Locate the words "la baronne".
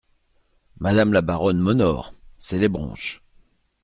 1.13-1.59